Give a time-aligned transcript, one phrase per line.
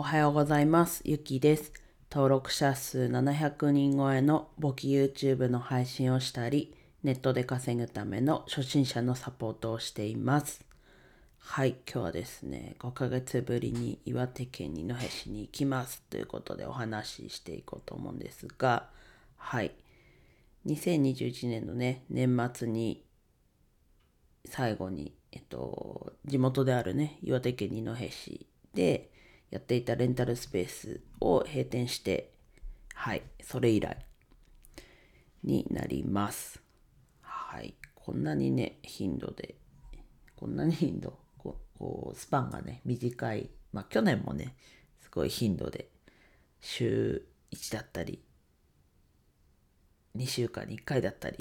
[0.00, 1.02] おはようございます。
[1.04, 1.72] ゆきです。
[2.08, 10.64] 登録者数700人超えの簿記 YouTube の配信をしたり、ネットで稼ぐための初心者のサポートをしています。
[11.38, 18.90] はい、今日はですね、5ヶ月ぶりに岩手県二戸市に行きますということでお話ししていこうと思うんですが、
[19.36, 19.72] はい、
[20.64, 23.02] 2021年のね、年末に
[24.44, 29.10] 最後に、えっと、地元であるね、岩手県二戸市で
[29.50, 32.32] やっていたレンタルスペースを閉店して、
[32.94, 33.96] はい、それ以来
[35.42, 36.62] になります。
[37.22, 39.54] はい、こんなにね、頻度で、
[40.36, 44.54] こんなに頻度、こうスパンがね、短い、まあ去年もね、
[45.00, 45.88] すごい頻度で、
[46.60, 48.22] 週1だったり、
[50.16, 51.38] 2週間に1回だったり、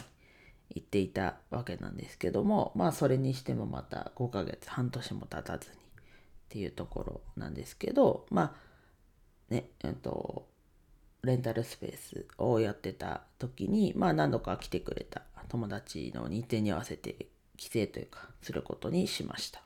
[0.73, 5.77] 言っていたわけなんですけどもまあそれにしてもまた5ヶ月半年も経たずに
[6.47, 8.55] っていうところなんですけどま
[9.49, 10.47] あねえっと
[11.23, 19.61] レンタルスペースをやってた時にまあ何度か来てくれた友達の日程に合わせて帰省というかすることにしました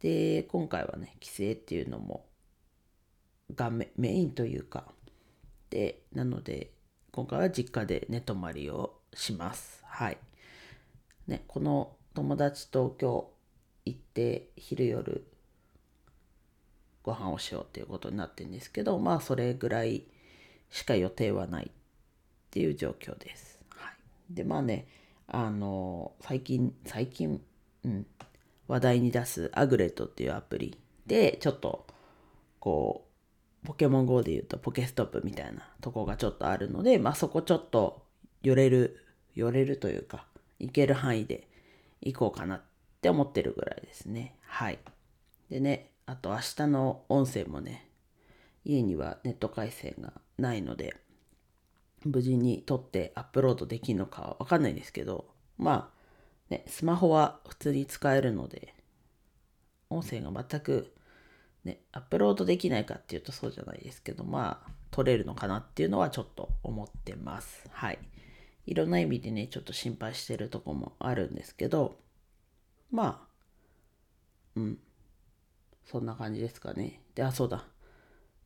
[0.00, 2.26] で今回はね帰省っていうのも
[3.54, 4.84] がメメインというか
[5.70, 6.72] でなので
[7.12, 10.18] 今回は実家で寝泊まりをしますはい。
[11.26, 13.28] ね、この友達と今
[13.84, 15.26] 日行って昼夜
[17.02, 20.04] ご飯をしようっていうことになってるんですけど、まあそれぐらい
[20.70, 21.72] しか予定はないっ
[22.50, 23.60] ていう状況です。
[23.70, 24.34] はい。
[24.34, 24.86] で、まあね、
[25.26, 27.40] あの、最近、最近、
[27.84, 28.06] うん、
[28.68, 31.86] 話題に出すアグレットっていうアプリで、ちょっと、
[32.60, 33.06] こ
[33.64, 38.02] う、ポケモン GO で言うとポケストップみたいなとこがちょっとあるので、まあそこちょっと
[38.42, 40.26] 寄れる寄れるというか
[40.58, 41.48] 行ける範囲で
[42.00, 42.62] 行こうかなっ
[43.00, 44.78] て思ってるぐらいですねはい
[45.50, 47.88] でねあと明日の音声もね
[48.66, 50.94] 家にはネット回線がないので
[52.04, 55.24] 無事に撮ってアップロードできるのかは分かんないですけど
[55.56, 58.74] まあねスマホは普通に使えるので
[59.88, 60.92] 音声が全く
[61.64, 67.66] ねアップロードできないかっていうとそうじゃないですけどまあ撮れるのかなっていうのはちょっと思ってます。
[67.72, 67.98] はい。
[68.66, 71.96] いろんな意味でね、ちょっと心配してるとこもあるんですけど、
[72.90, 73.28] まあ、
[74.54, 74.78] うん、
[75.84, 77.00] そんな感じですかね。
[77.14, 77.64] で、あ、そうだ。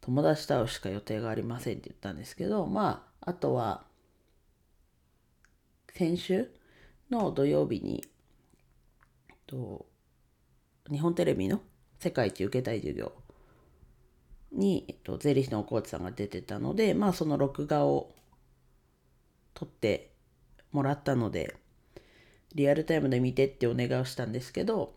[0.00, 3.84] 友達と会うしか予定がありませんって言ったんですけど、まあ、あとは、
[5.94, 6.50] 先週
[7.10, 8.04] の土曜日に、
[9.46, 9.86] と
[10.90, 11.60] 日本テレビの
[11.98, 13.12] 世界一受けたい授業
[14.52, 18.12] に、えっと、税理士のコーチさんが出てたので、まあ、その録画を
[19.54, 20.12] 撮って
[20.72, 21.56] もらったので
[22.54, 24.94] リアルタイムで見てってお願いをしたんですけど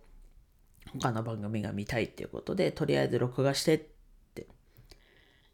[0.97, 3.81] 他の番組が見たいっていうことでとりあえず録画してっ
[4.33, 4.47] て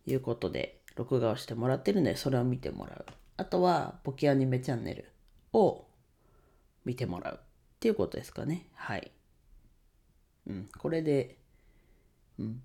[0.05, 3.05] いうことで録画をしてもらってるのでそれを見てもらう。
[3.37, 5.11] あとはポキアニメチャンネル
[5.51, 5.85] を
[6.85, 7.45] 見てもらうっ
[7.79, 8.67] ていうことですかね。
[8.73, 9.11] はい。
[10.47, 10.69] うん。
[10.77, 11.37] これで
[12.39, 12.61] うん。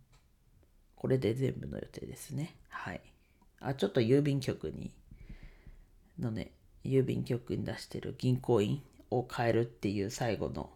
[0.94, 2.54] これで全部の予定ですね。
[2.68, 3.00] はい。
[3.58, 4.92] あちょっと郵便局に
[6.20, 6.52] のね、
[6.84, 10.70] 郵便局に出してる銀行員を変えるっていう最後の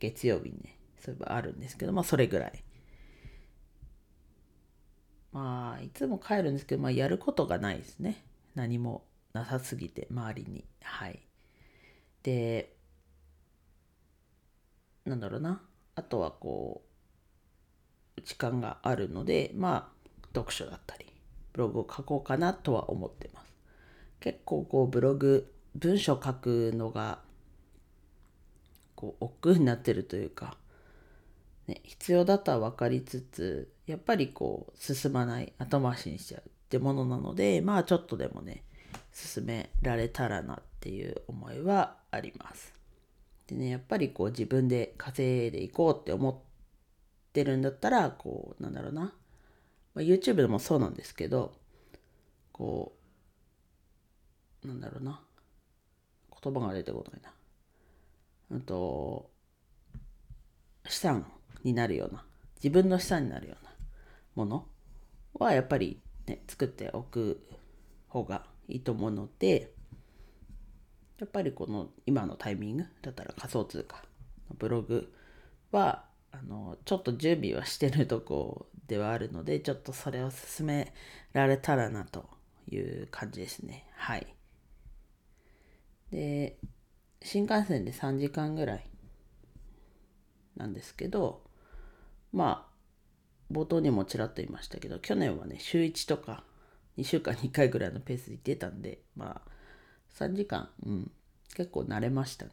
[0.00, 2.64] 月曜日にね、そういえばあるんですけど、まあそれぐらい。
[5.32, 8.24] まあ、いつも帰るんですけど、まあやることがないですね。
[8.54, 10.64] 何もなさすぎて、周りに。
[10.82, 11.20] はい。
[12.22, 12.74] で、
[15.04, 15.62] なんだろうな。
[15.94, 16.82] あとはこ
[18.18, 20.00] う、時間があるので、まあ、
[20.34, 21.06] 読書だったり、
[21.52, 23.52] ブログを書こうかなとは思ってます。
[24.20, 27.20] 結構こうブログ文章書くのが
[28.94, 30.56] こう億劫になってるというか、
[31.66, 38.64] ね、必要だとは分かりつつやっぱりこう進まない後回しにしちゃうってものなのでまあちょっとでもね
[39.12, 42.74] 進められたらなっていう思いはあります。
[43.46, 46.36] でねやっぱりこう自分で稼いでいこうって思っ
[47.32, 49.10] てるんだったらこうなんだろうな、ま
[49.96, 51.52] あ、YouTube でもそうなんですけど
[52.52, 52.92] こ
[54.64, 55.20] うなんだろうな。
[56.42, 57.32] 言葉が出てこないな。
[58.52, 59.30] うんと、
[60.88, 61.30] 資産
[61.64, 62.24] になるような、
[62.56, 63.70] 自分の資産になるような
[64.34, 64.66] もの
[65.34, 67.46] はやっぱりね、作っておく
[68.08, 69.72] 方がいいと思うので、
[71.18, 73.96] やっぱりこの今のタイミングだったら仮想通貨
[74.48, 75.12] のブログ
[75.70, 80.94] は、あの、ちょっと準備はしてるとこではあるので、ちょっとそれを進め
[81.32, 82.28] られたらなと
[82.70, 83.86] いう感じですね。
[83.96, 84.26] はい。
[86.10, 86.58] で
[87.22, 88.84] 新幹線で3時間ぐらい
[90.60, 91.42] なんですけど
[92.32, 96.44] まあ冒頭にもちらっと言いましたけど去年はね週1とか
[96.98, 99.50] 2週間に1回ぐらいのペースで行ってたんでまあ
[100.14, 101.10] 3時間、うん、
[101.56, 102.52] 結構慣れましたね。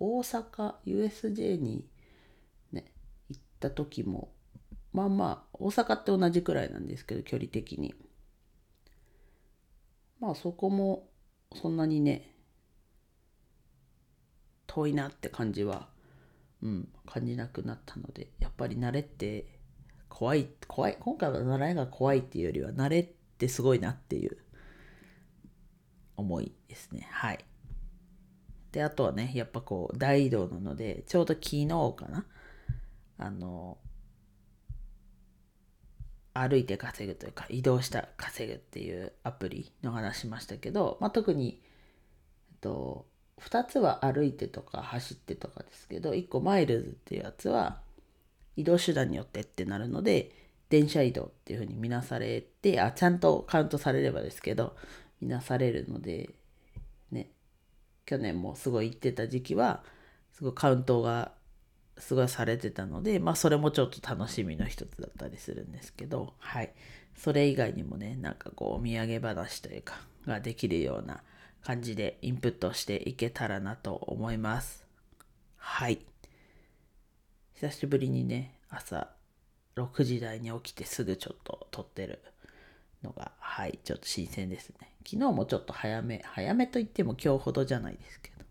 [0.00, 1.86] 大阪 USJ に
[2.72, 2.92] ね
[3.28, 4.32] 行った時も
[4.92, 7.94] まあまあ大阪って同じくらいなんですけど距離的に。
[10.18, 11.08] まあそこも
[11.54, 12.34] そんなにね
[14.66, 15.91] 遠いなって感じは
[16.62, 19.46] うん感じなくなったのでやっぱり慣れって
[20.08, 24.36] 怖い怖い今回は習いが怖いっていうよりは慣れってすごいなっていう
[26.16, 27.08] 思いですね。
[27.10, 27.44] はい。
[28.70, 32.26] であとはねやっぱこう大移動なのでちょうど昨日かな？
[33.18, 33.78] あの
[36.34, 41.60] 歩いて稼ぐというか移動した稼ぐっていうアプリの話しましたけど、まあ、特に、
[42.50, 43.06] えっと、
[43.48, 47.80] 2つは歩いてとか走ってとかですけど1個マイルズっていうやつは
[48.56, 50.30] 移動手段によってってなるので
[50.68, 54.76] 電車移動っていうふうに見なされてあちゃんとカウントされればですけど
[55.20, 56.30] 見なされるので
[57.10, 57.28] ね。
[58.06, 59.82] 去年もすごい行ってた時期は
[60.32, 61.32] すごいカウントが
[61.98, 66.72] すごいされてたのでまあそれもちょっと楽しみの一つだったりするんですけどはい。
[67.16, 71.22] それ以外にもねなんかこうお土産話というかができるような
[71.64, 74.84] 感じでインプットしていけたらなと思います。
[75.56, 76.00] はい。
[77.54, 79.10] 久しぶりにね朝
[79.76, 82.20] 6時台に起きてすぐちょっと撮ってる
[83.04, 84.92] のがはいちょっと新鮮ですね。
[85.06, 88.44] 昨日もちょっと早め早めといっても今日ほどじゃないですけど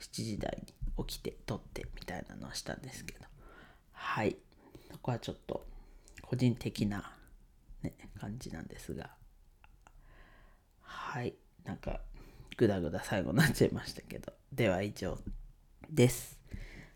[0.00, 3.24] 7時台に起きて撮ってみたいなのをしたんですけど
[3.92, 4.36] はい。
[4.90, 5.66] そこはちょっと
[6.22, 7.12] 個人的な、
[7.82, 9.10] ね、感じなんですが
[10.80, 11.34] はい。
[11.64, 12.00] なんか
[12.56, 14.32] グダグダ最後になっちゃいましたけど。
[14.52, 15.18] では以上
[15.90, 16.38] です。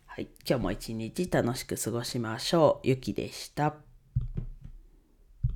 [0.05, 0.27] はい。
[0.47, 2.87] 今日も一日楽しく過ごしましょう。
[2.87, 3.90] ゆきでした。